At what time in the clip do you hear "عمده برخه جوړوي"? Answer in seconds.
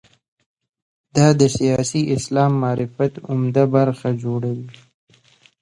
3.29-4.69